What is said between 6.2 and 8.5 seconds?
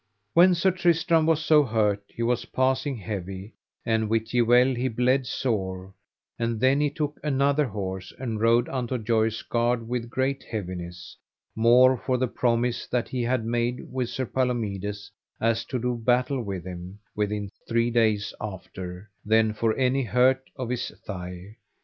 and then he took another horse, and